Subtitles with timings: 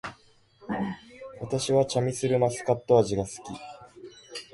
[1.41, 3.33] 私はチャミスルマスカット味が好き